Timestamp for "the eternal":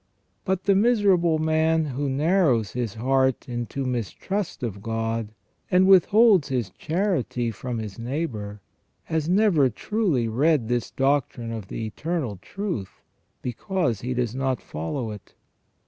11.67-12.39